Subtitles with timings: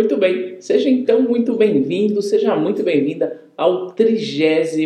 [0.00, 4.78] Muito bem, seja então muito bem-vindo, seja muito bem-vinda ao 36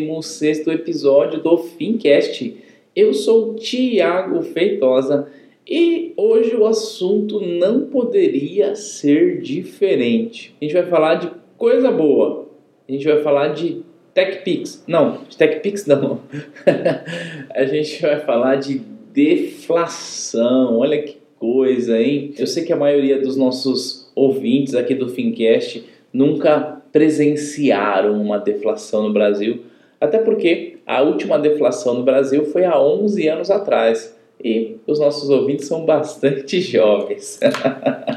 [0.67, 2.57] episódio do Fincast.
[2.97, 5.29] Eu sou Tiago Feitosa
[5.65, 10.53] e hoje o assunto não poderia ser diferente.
[10.61, 12.49] A gente vai falar de coisa boa,
[12.89, 14.83] a gente vai falar de TechPix.
[14.85, 16.23] Não, de TechPix não.
[17.55, 18.81] a gente vai falar de
[19.13, 20.77] deflação.
[20.77, 22.35] Olha que coisa, hein?
[22.37, 29.03] Eu sei que a maioria dos nossos ouvintes aqui do Fincast nunca presenciaram uma deflação
[29.03, 29.63] no Brasil,
[30.01, 35.29] até porque a última deflação no Brasil foi há 11 anos atrás e os nossos
[35.31, 37.41] ouvintes são bastante jovens.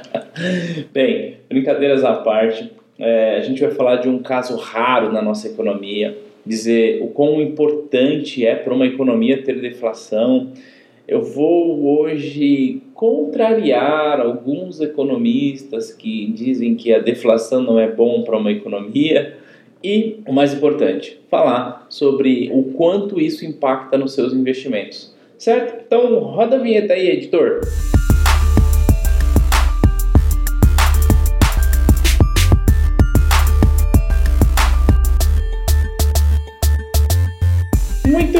[0.93, 5.47] Bem, brincadeiras à parte, é, a gente vai falar de um caso raro na nossa
[5.47, 10.51] economia, dizer o quão importante é para uma economia ter deflação
[11.07, 18.35] eu vou hoje contrariar alguns economistas que dizem que a deflação não é bom para
[18.35, 19.37] uma economia
[19.83, 25.15] e, o mais importante, falar sobre o quanto isso impacta nos seus investimentos.
[25.37, 25.83] Certo?
[25.85, 27.61] Então, roda a vinheta aí, editor.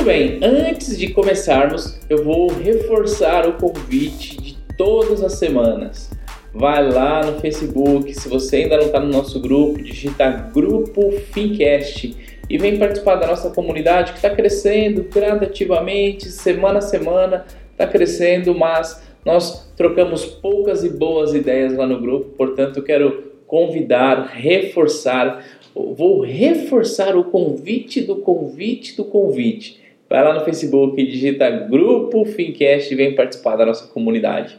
[0.08, 4.38] bem, antes de começarmos, eu vou reforçar o convite
[4.78, 6.10] todas as semanas.
[6.54, 12.16] Vai lá no Facebook, se você ainda não está no nosso grupo, digita Grupo Fincast
[12.50, 18.56] e vem participar da nossa comunidade que está crescendo gradativamente, semana a semana, está crescendo,
[18.56, 25.44] mas nós trocamos poucas e boas ideias lá no grupo, portanto, quero convidar, reforçar,
[25.76, 32.94] vou reforçar o convite do convite do convite Vai lá no Facebook, digita Grupo Fincast
[32.94, 34.58] e vem participar da nossa comunidade.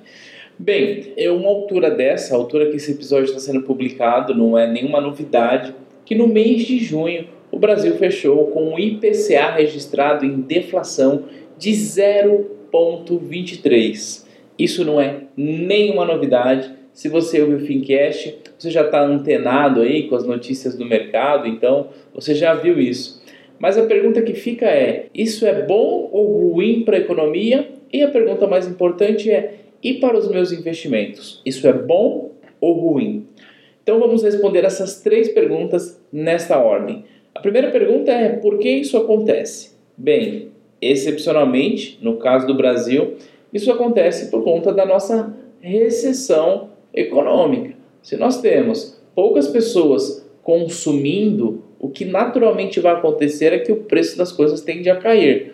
[0.59, 4.67] Bem, é uma altura dessa, a altura que esse episódio está sendo publicado, não é
[4.67, 5.73] nenhuma novidade,
[6.05, 11.25] que no mês de junho o Brasil fechou com um IPCA registrado em deflação
[11.57, 14.27] de 0,23.
[14.59, 16.77] Isso não é nenhuma novidade.
[16.93, 21.47] Se você ouviu o Fincast, você já está antenado aí com as notícias do mercado,
[21.47, 23.22] então você já viu isso.
[23.59, 27.69] Mas a pergunta que fica é: isso é bom ou ruim para a economia?
[27.93, 31.43] E a pergunta mais importante é: e para os meus investimentos?
[31.45, 33.27] Isso é bom ou ruim?
[33.83, 37.05] Então vamos responder essas três perguntas nesta ordem.
[37.35, 39.77] A primeira pergunta é: por que isso acontece?
[39.97, 43.15] Bem, excepcionalmente, no caso do Brasil,
[43.53, 47.75] isso acontece por conta da nossa recessão econômica.
[48.03, 54.19] Se nós temos poucas pessoas consumindo o que naturalmente vai acontecer é que o preço
[54.19, 55.53] das coisas tende a cair.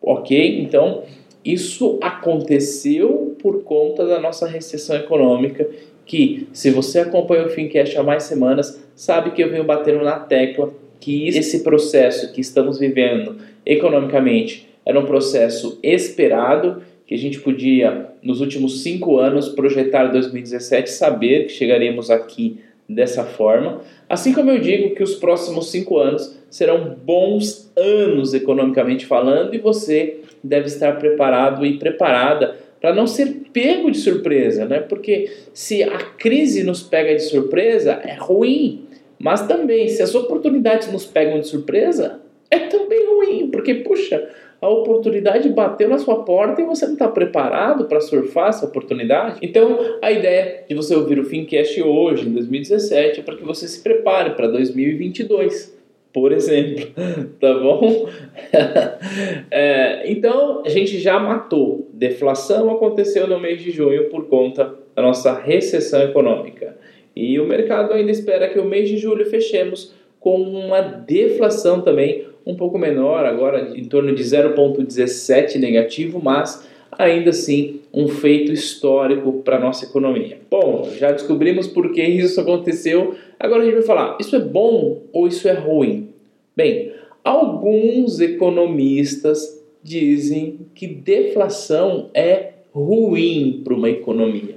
[0.00, 0.60] Ok?
[0.60, 1.02] Então,
[1.44, 5.68] isso aconteceu por conta da nossa recessão econômica,
[6.04, 10.18] que se você acompanha o Fincast há mais semanas, sabe que eu venho batendo na
[10.18, 17.40] tecla que esse processo que estamos vivendo economicamente era um processo esperado, que a gente
[17.40, 23.82] podia, nos últimos cinco anos, projetar 2017, saber que chegaríamos aqui dessa forma.
[24.08, 29.58] Assim como eu digo que os próximos cinco anos serão bons anos economicamente falando e
[29.58, 34.80] você deve estar preparado e preparada para não ser pego de surpresa, né?
[34.80, 38.84] Porque se a crise nos pega de surpresa é ruim,
[39.18, 42.20] mas também se as oportunidades nos pegam de surpresa
[42.50, 44.28] é também ruim, porque puxa,
[44.60, 49.38] a oportunidade bateu na sua porta e você não está preparado para surfar essa oportunidade.
[49.40, 53.68] Então, a ideia de você ouvir o Fincast hoje, em 2017, é para que você
[53.68, 55.78] se prepare para 2022
[56.12, 56.86] por exemplo,
[57.38, 58.08] tá bom?
[59.50, 61.88] é, então a gente já matou.
[61.92, 66.76] Deflação aconteceu no mês de junho por conta da nossa recessão econômica.
[67.14, 72.26] E o mercado ainda espera que o mês de julho fechemos com uma deflação também
[72.48, 79.42] um pouco menor, agora em torno de 0,17 negativo, mas ainda assim um feito histórico
[79.44, 80.38] para a nossa economia.
[80.50, 85.02] Bom, já descobrimos por que isso aconteceu, agora a gente vai falar: isso é bom
[85.12, 86.08] ou isso é ruim?
[86.56, 86.92] Bem,
[87.22, 94.56] alguns economistas dizem que deflação é ruim para uma economia.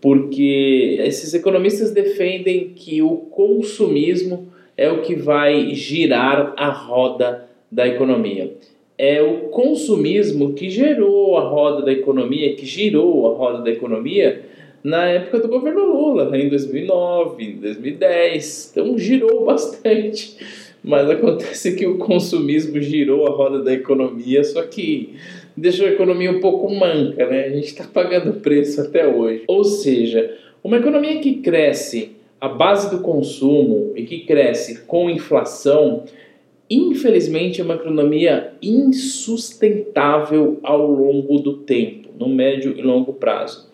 [0.00, 7.86] Porque esses economistas defendem que o consumismo é o que vai girar a roda da
[7.86, 8.52] economia.
[8.96, 14.42] É o consumismo que gerou a roda da economia, que girou a roda da economia
[14.82, 18.70] na época do governo Lula, em 2009, em 2010.
[18.72, 20.36] Então girou bastante.
[20.82, 25.14] Mas acontece que o consumismo girou a roda da economia, só que
[25.56, 27.46] deixou a economia um pouco manca, né?
[27.46, 29.44] A gente está pagando preço até hoje.
[29.48, 32.13] Ou seja, uma economia que cresce
[32.44, 36.04] a base do consumo e que cresce com inflação,
[36.68, 43.70] infelizmente é uma economia insustentável ao longo do tempo, no médio e longo prazo.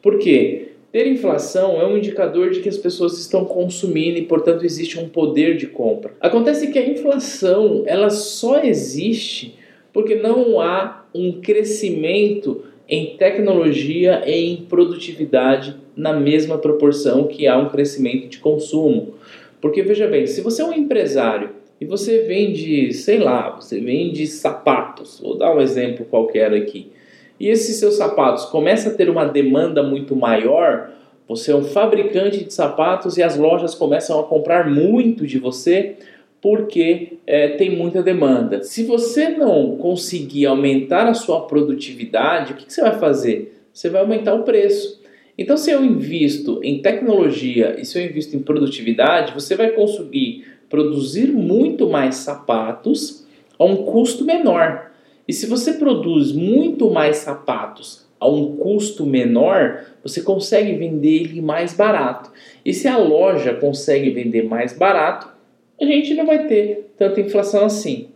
[0.00, 0.68] Por quê?
[0.90, 5.06] Ter inflação é um indicador de que as pessoas estão consumindo e, portanto, existe um
[5.06, 6.14] poder de compra.
[6.18, 9.54] Acontece que a inflação ela só existe
[9.92, 17.56] porque não há um crescimento em tecnologia e em produtividade na mesma proporção que há
[17.56, 19.14] um crescimento de consumo.
[19.60, 21.50] Porque veja bem, se você é um empresário
[21.80, 26.90] e você vende, sei lá, você vende sapatos, vou dar um exemplo qualquer aqui,
[27.38, 30.90] e esses seus sapatos começam a ter uma demanda muito maior,
[31.26, 35.96] você é um fabricante de sapatos e as lojas começam a comprar muito de você
[36.44, 38.62] porque é, tem muita demanda.
[38.62, 43.62] Se você não conseguir aumentar a sua produtividade, o que, que você vai fazer?
[43.72, 45.00] Você vai aumentar o preço.
[45.38, 50.44] Então, se eu invisto em tecnologia e se eu invisto em produtividade, você vai conseguir
[50.68, 53.26] produzir muito mais sapatos
[53.58, 54.90] a um custo menor.
[55.26, 61.40] E se você produz muito mais sapatos a um custo menor, você consegue vender ele
[61.40, 62.30] mais barato.
[62.62, 65.32] E se a loja consegue vender mais barato,
[65.80, 68.08] a gente não vai ter tanta inflação assim.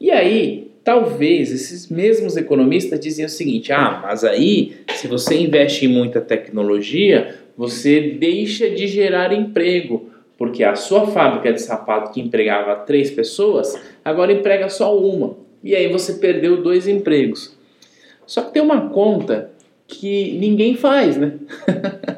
[0.00, 5.86] E aí, talvez esses mesmos economistas diziam o seguinte: ah, mas aí, se você investe
[5.86, 12.20] em muita tecnologia, você deixa de gerar emprego, porque a sua fábrica de sapato que
[12.20, 15.36] empregava três pessoas, agora emprega só uma.
[15.62, 17.56] E aí você perdeu dois empregos.
[18.26, 19.50] Só que tem uma conta
[19.86, 21.34] que ninguém faz, né?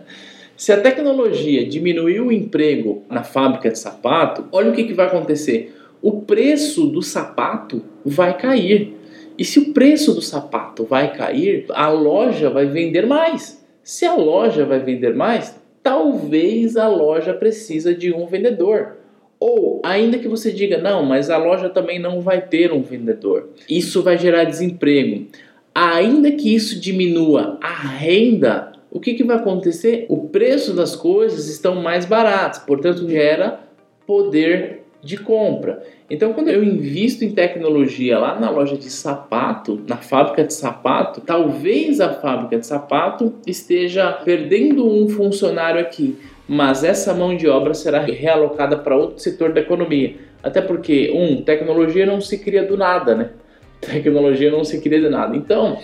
[0.57, 5.07] Se a tecnologia diminuiu o emprego na fábrica de sapato, olha o que, que vai
[5.07, 5.75] acontecer.
[6.01, 8.95] O preço do sapato vai cair.
[9.39, 13.63] E se o preço do sapato vai cair, a loja vai vender mais.
[13.83, 18.97] Se a loja vai vender mais, talvez a loja precisa de um vendedor.
[19.39, 23.51] Ou ainda que você diga, não, mas a loja também não vai ter um vendedor.
[23.69, 25.27] Isso vai gerar desemprego.
[25.75, 30.07] Ainda que isso diminua a renda o que, que vai acontecer?
[30.09, 33.61] O preço das coisas estão mais baratos, portanto gera
[34.07, 35.83] poder de compra.
[36.09, 41.21] Então, quando eu invisto em tecnologia lá na loja de sapato, na fábrica de sapato,
[41.21, 46.17] talvez a fábrica de sapato esteja perdendo um funcionário aqui,
[46.49, 50.17] mas essa mão de obra será realocada para outro setor da economia.
[50.43, 53.31] Até porque, um, tecnologia não se cria do nada, né?
[53.79, 55.37] Tecnologia não se cria do nada.
[55.37, 55.79] Então,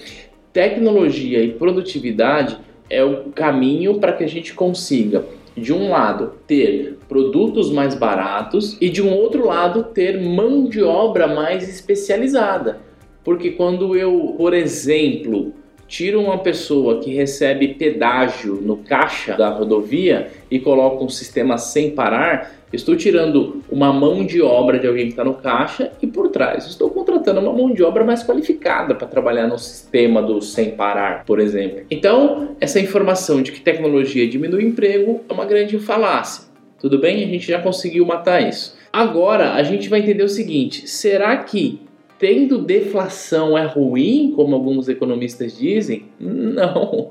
[0.51, 5.25] tecnologia e produtividade é o caminho para que a gente consiga,
[5.57, 10.83] de um lado, ter produtos mais baratos e de um outro lado, ter mão de
[10.83, 12.81] obra mais especializada.
[13.25, 15.53] Porque quando eu, por exemplo,
[15.87, 21.91] tiro uma pessoa que recebe pedágio no caixa da rodovia e coloco um sistema sem
[21.91, 26.29] parar, estou tirando uma mão de obra de alguém que está no caixa e por
[26.29, 30.71] trás estou contratando uma mão de obra mais qualificada para trabalhar no sistema do sem
[30.73, 31.83] parar, por exemplo.
[31.91, 36.45] Então, essa informação de que tecnologia diminui o emprego é uma grande falácia.
[36.79, 37.23] Tudo bem?
[37.23, 38.77] A gente já conseguiu matar isso.
[38.93, 41.81] Agora a gente vai entender o seguinte: será que
[42.19, 46.05] tendo deflação é ruim, como alguns economistas dizem?
[46.21, 47.11] Não.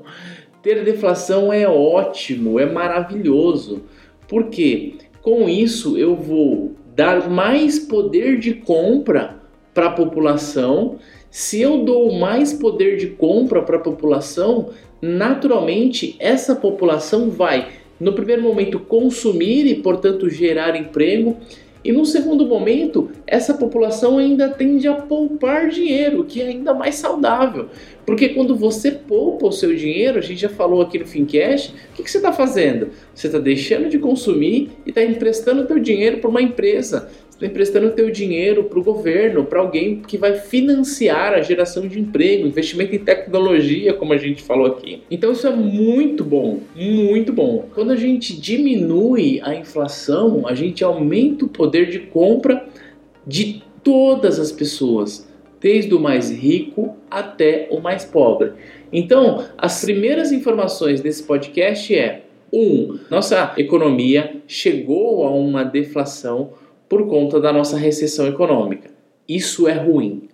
[0.62, 3.82] Ter deflação é ótimo, é maravilhoso.
[4.28, 4.94] Por quê?
[5.22, 9.36] Com isso eu vou dar mais poder de compra
[9.72, 10.96] para a população.
[11.30, 14.70] Se eu dou mais poder de compra para a população,
[15.00, 17.68] naturalmente essa população vai,
[18.00, 21.36] no primeiro momento, consumir e, portanto, gerar emprego
[21.84, 26.94] e no segundo momento, essa população ainda tende a poupar dinheiro, que é ainda mais
[26.94, 27.68] saudável.
[28.06, 31.96] Porque quando você poupa o seu dinheiro, a gente já falou aqui no Fincast, o
[31.96, 32.90] que, que você está fazendo?
[33.14, 37.08] Você está deixando de consumir e está emprestando o seu dinheiro para uma empresa
[37.40, 42.46] emprestando teu dinheiro para o governo, para alguém que vai financiar a geração de emprego,
[42.46, 45.02] investimento em tecnologia, como a gente falou aqui.
[45.10, 47.66] Então isso é muito bom, muito bom.
[47.74, 52.66] Quando a gente diminui a inflação, a gente aumenta o poder de compra
[53.26, 55.28] de todas as pessoas,
[55.60, 58.52] desde o mais rico até o mais pobre.
[58.92, 62.22] Então, as primeiras informações desse podcast é:
[62.52, 66.50] um, nossa economia chegou a uma deflação
[66.92, 68.90] por conta da nossa recessão econômica.
[69.26, 70.28] Isso é ruim.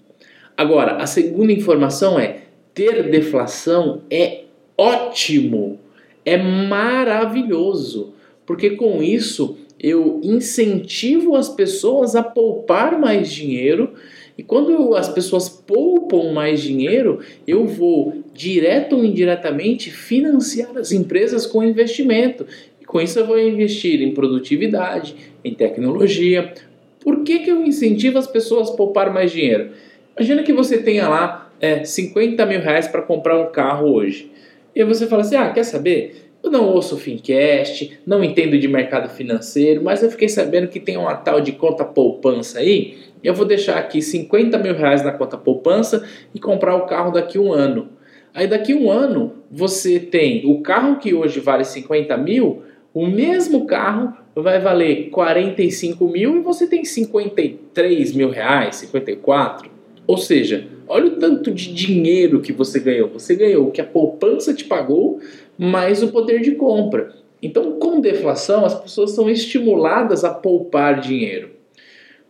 [0.57, 2.38] Agora, a segunda informação é:
[2.75, 4.41] ter deflação é
[4.77, 5.79] ótimo,
[6.25, 8.12] é maravilhoso,
[8.45, 13.93] porque com isso eu incentivo as pessoas a poupar mais dinheiro.
[14.37, 21.47] E quando as pessoas poupam mais dinheiro, eu vou direto ou indiretamente financiar as empresas
[21.47, 22.45] com investimento
[22.88, 25.14] Com isso eu vou investir em produtividade,
[25.45, 26.54] em tecnologia.
[26.99, 29.73] Por que, que eu incentivo as pessoas a poupar mais dinheiro?
[30.16, 34.33] Imagina que você tenha lá é, 50 mil reais para comprar um carro hoje.
[34.75, 36.30] E você fala assim: ah, quer saber?
[36.42, 40.97] Eu não ouço Fincast, não entendo de mercado financeiro, mas eu fiquei sabendo que tem
[40.97, 42.97] uma tal de conta poupança aí.
[43.23, 47.38] Eu vou deixar aqui 50 mil reais na conta poupança e comprar o carro daqui
[47.38, 47.90] um ano.
[48.33, 53.66] Aí daqui um ano você tem o carro que hoje vale 50 mil, o mesmo
[53.66, 59.71] carro vai valer 45 mil e você tem 53 mil reais, 54.
[60.07, 63.09] Ou seja, olha o tanto de dinheiro que você ganhou.
[63.11, 65.21] Você ganhou o que a poupança te pagou,
[65.57, 67.14] mais o poder de compra.
[67.42, 71.50] Então, com deflação, as pessoas são estimuladas a poupar dinheiro.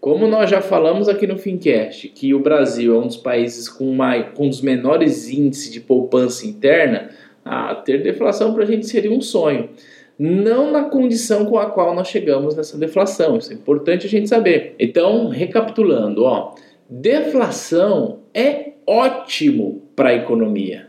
[0.00, 3.92] Como nós já falamos aqui no Fincast, que o Brasil é um dos países com,
[3.92, 7.10] mais, com um dos menores índices de poupança interna,
[7.44, 9.70] ah, ter deflação para a gente seria um sonho.
[10.18, 13.36] Não na condição com a qual nós chegamos nessa deflação.
[13.36, 14.74] Isso é importante a gente saber.
[14.78, 16.54] Então, recapitulando, ó,
[16.90, 20.88] deflação é ótimo para a economia.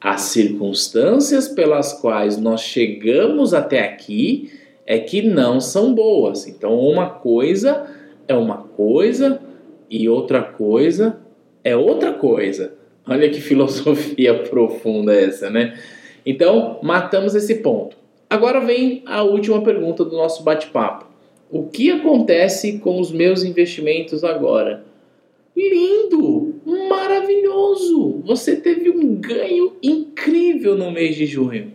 [0.00, 4.50] As circunstâncias pelas quais nós chegamos até aqui
[4.84, 6.48] é que não são boas.
[6.48, 7.86] Então, uma coisa
[8.26, 9.40] é uma coisa
[9.88, 11.20] e outra coisa
[11.62, 12.74] é outra coisa.
[13.06, 15.78] Olha que filosofia profunda essa, né?
[16.26, 18.03] Então, matamos esse ponto.
[18.28, 21.06] Agora vem a última pergunta do nosso bate-papo.
[21.50, 24.84] O que acontece com os meus investimentos agora?
[25.56, 26.54] Lindo!
[26.88, 28.22] Maravilhoso!
[28.24, 31.72] Você teve um ganho incrível no mês de junho.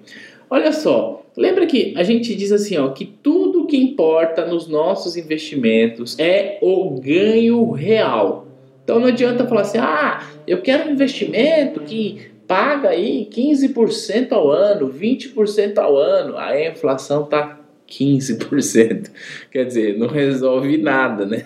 [0.50, 5.16] Olha só, lembra que a gente diz assim, ó, que tudo que importa nos nossos
[5.16, 8.48] investimentos é o ganho real.
[8.84, 14.50] Então não adianta falar assim, ah, eu quero um investimento que paga aí 15% ao
[14.50, 16.36] ano, 20% ao ano.
[16.36, 19.12] Aí a inflação tá 15%.
[19.54, 21.44] Quer dizer, não resolve nada, né?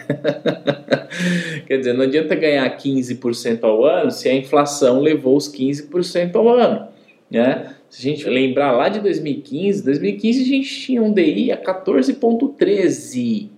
[1.68, 6.48] Quer dizer, não adianta ganhar 15% ao ano se a inflação levou os 15% ao
[6.48, 6.88] ano,
[7.30, 7.76] né?
[7.90, 13.50] Se a gente lembrar lá de 2015, 2015 a gente tinha um DI a 14,13.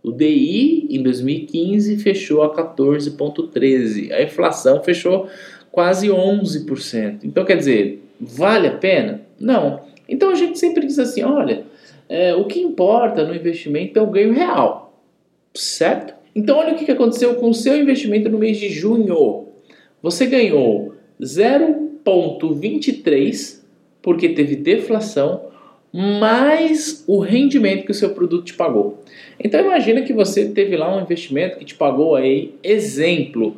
[0.00, 4.12] O DI em 2015 fechou a 14,13.
[4.12, 5.28] A inflação fechou
[5.74, 7.24] quase 11%.
[7.24, 9.22] Então, quer dizer, vale a pena?
[9.40, 9.80] Não.
[10.08, 11.64] Então a gente sempre diz assim: olha,
[12.08, 15.02] é, o que importa no investimento é o ganho real,
[15.52, 16.14] certo?
[16.34, 19.48] Então, olha o que aconteceu com o seu investimento no mês de junho.
[20.00, 23.62] Você ganhou 0,23
[24.00, 25.52] porque teve deflação
[25.92, 29.04] mais o rendimento que o seu produto te pagou.
[29.38, 33.56] Então imagina que você teve lá um investimento que te pagou aí, exemplo,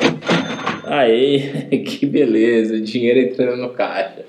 [0.86, 4.26] Aí, que beleza, dinheiro entrando no caixa.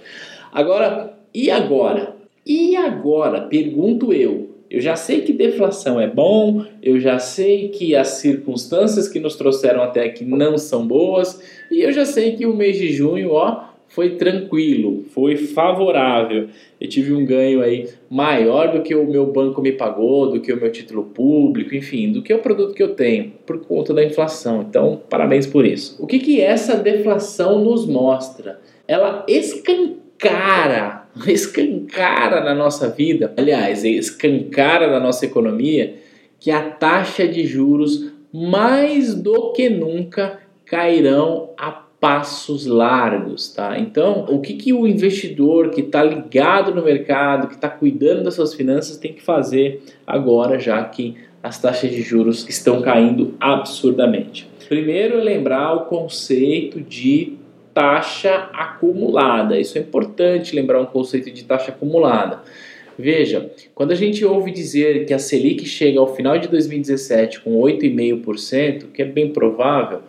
[0.52, 2.14] Agora, e agora?
[2.44, 3.40] E agora?
[3.40, 4.49] Pergunto eu.
[4.70, 9.34] Eu já sei que deflação é bom, eu já sei que as circunstâncias que nos
[9.34, 13.32] trouxeram até aqui não são boas, e eu já sei que o mês de junho,
[13.32, 16.48] ó, foi tranquilo, foi favorável.
[16.80, 20.52] Eu tive um ganho aí maior do que o meu banco me pagou, do que
[20.52, 24.04] o meu título público, enfim, do que o produto que eu tenho, por conta da
[24.04, 24.62] inflação.
[24.62, 26.00] Então, parabéns por isso.
[26.00, 28.60] O que, que essa deflação nos mostra?
[28.86, 35.94] Ela escancara, escancara na nossa vida, aliás, escancara na nossa economia,
[36.38, 43.78] que a taxa de juros mais do que nunca cairão a passos largos, tá?
[43.78, 48.34] Então, o que, que o investidor que está ligado no mercado, que está cuidando das
[48.34, 54.48] suas finanças, tem que fazer agora, já que as taxas de juros estão caindo absurdamente?
[54.66, 57.39] Primeiro lembrar o conceito de
[57.74, 59.58] taxa acumulada.
[59.58, 62.42] Isso é importante lembrar um conceito de taxa acumulada.
[62.98, 67.58] Veja, quando a gente ouve dizer que a Selic chega ao final de 2017 com
[67.60, 70.00] 8,5%, que é bem provável,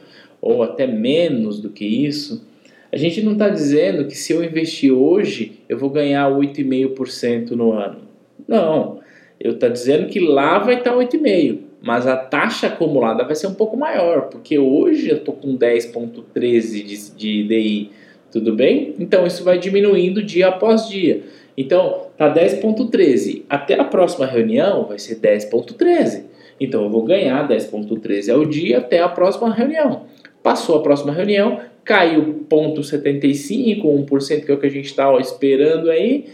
[0.42, 2.46] ou até menos do que isso,
[2.92, 7.72] a gente não está dizendo que se eu investir hoje eu vou ganhar 8,5% no
[7.72, 8.00] ano.
[8.46, 9.00] Não,
[9.40, 13.48] eu estou dizendo que lá vai estar tá 8,5%, mas a taxa acumulada vai ser
[13.48, 17.92] um pouco maior, porque hoje eu estou com 10,13% de, de DI,
[18.32, 18.96] tudo bem?
[19.00, 21.24] Então isso vai diminuindo dia após dia.
[21.58, 26.24] Então tá 10,13%, até a próxima reunião vai ser 10,13%.
[26.60, 30.04] Então eu vou ganhar 10,13 ao dia até a próxima reunião.
[30.44, 35.90] Passou a próxima reunião, caiu 0,75, 1%, que é o que a gente está esperando
[35.90, 36.26] aí.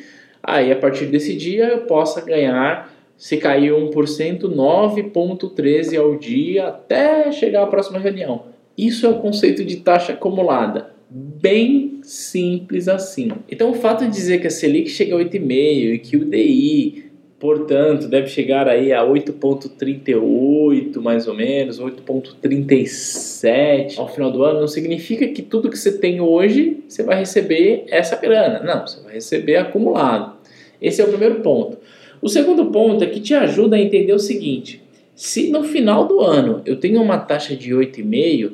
[0.43, 7.31] Aí, a partir desse dia, eu possa ganhar, se cair 1%, 9,13 ao dia até
[7.31, 8.45] chegar à próxima reunião.
[8.77, 10.91] Isso é o conceito de taxa acumulada.
[11.09, 13.31] Bem simples assim.
[13.49, 17.07] Então, o fato de dizer que a Selic chega a 8,5 e que o DI
[17.39, 24.61] Portanto, deve chegar aí a 8.38 mais ou menos, 8.37 ao final do ano.
[24.61, 28.63] Não significa que tudo que você tem hoje você vai receber essa grana.
[28.63, 30.35] Não, você vai receber acumulado.
[30.81, 31.77] Esse é o primeiro ponto.
[32.21, 34.81] O segundo ponto é que te ajuda a entender o seguinte:
[35.15, 38.51] se no final do ano eu tenho uma taxa de 8,5,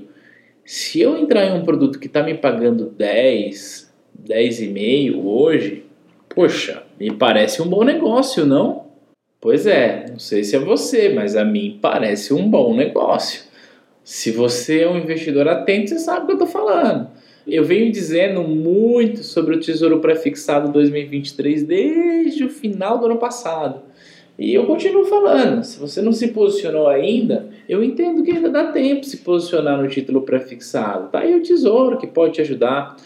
[0.65, 3.93] se eu entrar em um produto que está me pagando 10,
[4.27, 5.83] 10,5 hoje,
[6.29, 8.83] poxa, me parece um bom negócio, não?
[9.41, 13.41] Pois é, não sei se é você, mas a mim parece um bom negócio.
[14.01, 17.09] Se você é um investidor atento, você sabe o que eu estou falando.
[17.45, 23.81] Eu venho dizendo muito sobre o Tesouro Prefixado 2023 desde o final do ano passado.
[24.39, 25.63] E eu continuo falando.
[25.63, 29.81] Se você não se posicionou ainda, eu entendo que ainda dá tempo de se posicionar
[29.81, 31.09] no título prefixado.
[31.09, 32.97] Tá aí o Tesouro que pode te ajudar.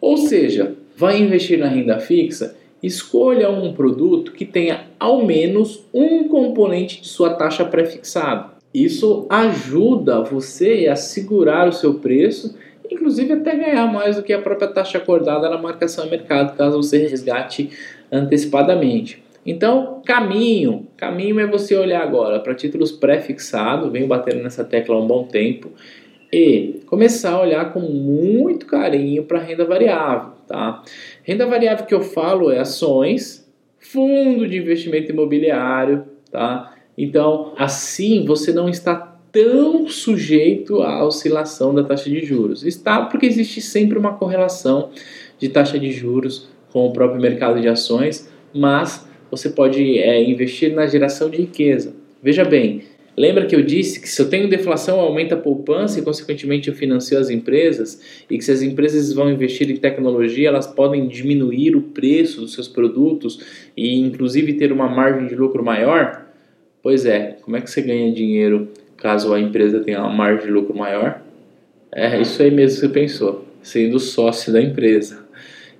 [0.00, 6.26] Ou seja, vai investir na renda fixa escolha um produto que tenha ao menos um
[6.26, 8.50] componente de sua taxa prefixado.
[8.74, 12.56] Isso ajuda você a segurar o seu preço,
[12.90, 16.76] inclusive até ganhar mais do que a própria taxa acordada na marcação a mercado, caso
[16.76, 17.70] você resgate
[18.10, 19.22] antecipadamente.
[19.44, 25.00] Então, caminho, caminho é você olhar agora para títulos pré-fixados, venho batendo nessa tecla há
[25.00, 25.72] um bom tempo,
[26.32, 30.82] e começar a olhar com muito carinho para renda variável, tá?
[31.22, 33.46] Renda variável que eu falo é ações,
[33.78, 36.74] fundo de investimento imobiliário, tá?
[36.96, 42.64] Então, assim você não está tão sujeito à oscilação da taxa de juros.
[42.64, 44.90] Está porque existe sempre uma correlação
[45.38, 50.74] de taxa de juros com o próprio mercado de ações, mas você pode é, investir
[50.74, 51.94] na geração de riqueza.
[52.22, 52.82] Veja bem,
[53.14, 56.74] Lembra que eu disse que se eu tenho deflação, aumenta a poupança e, consequentemente, eu
[56.74, 58.00] financio as empresas?
[58.30, 62.54] E que se as empresas vão investir em tecnologia, elas podem diminuir o preço dos
[62.54, 63.38] seus produtos
[63.76, 66.26] e, inclusive, ter uma margem de lucro maior?
[66.82, 68.68] Pois é, como é que você ganha dinheiro
[69.02, 71.20] caso a empresa tenha uma margem de lucro maior?
[71.90, 75.26] É isso aí mesmo que você pensou, sendo sócio da empresa.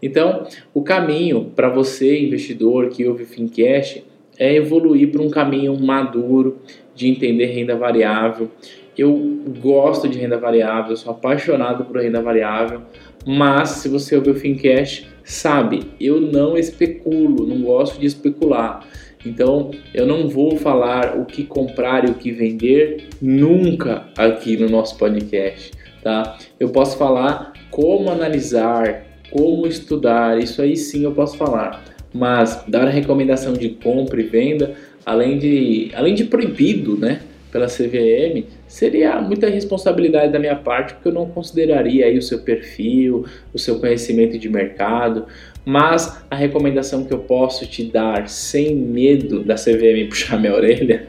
[0.02, 4.04] Então, o caminho para você, investidor que ouve o Fincast,
[4.36, 6.58] é evoluir para um caminho maduro
[6.96, 8.50] de entender renda variável.
[8.98, 9.16] Eu
[9.60, 12.82] gosto de renda variável, eu sou apaixonado por renda variável,
[13.24, 18.84] mas se você ouvir o Fincast, sabe, eu não especulo, não gosto de especular.
[19.24, 24.68] Então, eu não vou falar o que comprar e o que vender nunca aqui no
[24.68, 26.36] nosso podcast, tá?
[26.58, 31.84] Eu posso falar como analisar, como estudar, isso aí sim eu posso falar.
[32.12, 37.20] Mas dar recomendação de compra e venda além de, além de proibido né,
[37.52, 42.40] pela CVM, seria muita responsabilidade da minha parte, porque eu não consideraria aí o seu
[42.40, 45.26] perfil, o seu conhecimento de mercado,
[45.64, 51.06] mas a recomendação que eu posso te dar sem medo da CVM puxar minha orelha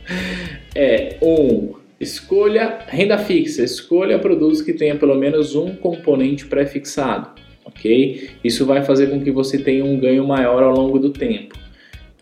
[0.76, 7.30] é um escolha renda fixa, escolha produtos que tenha pelo menos um componente pré-fixado,
[7.64, 8.30] ok?
[8.44, 11.56] Isso vai fazer com que você tenha um ganho maior ao longo do tempo.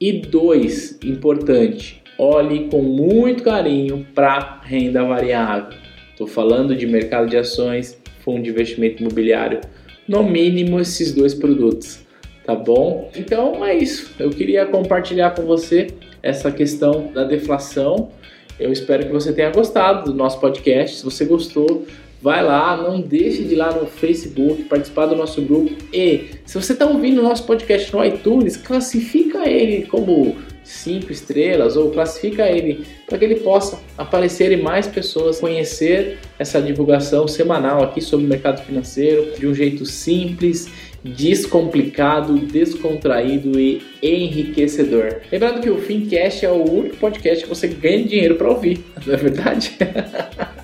[0.01, 5.77] E dois, importante, olhe com muito carinho para renda variável.
[6.13, 9.61] Estou falando de mercado de ações, fundo de investimento imobiliário,
[10.07, 12.01] no mínimo esses dois produtos,
[12.45, 13.11] tá bom?
[13.17, 14.15] Então é isso.
[14.21, 15.89] Eu queria compartilhar com você
[16.23, 18.11] essa questão da deflação.
[18.59, 20.99] Eu espero que você tenha gostado do nosso podcast.
[20.99, 21.85] Se você gostou,
[22.21, 25.73] vai lá, não deixe de ir lá no Facebook, participar do nosso grupo.
[25.93, 31.77] E se você está ouvindo o nosso podcast no iTunes, classifica ele como cinco estrelas
[31.77, 37.83] ou classifica ele para que ele possa aparecer e mais pessoas conhecer essa divulgação semanal
[37.83, 40.69] aqui sobre o mercado financeiro de um jeito simples,
[41.05, 45.21] descomplicado, descontraído e enriquecedor.
[45.31, 49.15] Lembrando que o Fincast é o único podcast que você ganha dinheiro para ouvir, não
[49.15, 49.77] é verdade?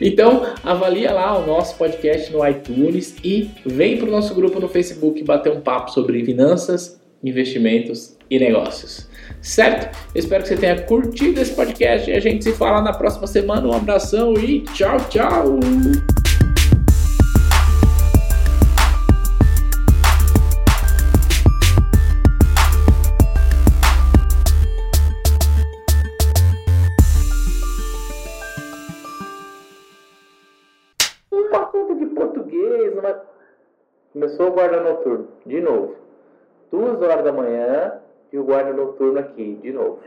[0.00, 4.68] Então, avalia lá o nosso podcast no iTunes e vem para o nosso grupo no
[4.68, 9.08] Facebook bater um papo sobre finanças, investimentos e negócios.
[9.40, 9.96] Certo?
[10.14, 13.66] espero que você tenha curtido esse podcast e a gente se fala na próxima semana.
[13.66, 15.58] Um abração e tchau, tchau!
[34.12, 35.99] Começou o guarda noturno, de novo.
[36.70, 38.00] Duas horas da manhã
[38.32, 39.98] e o guarda noturno aqui, de novo.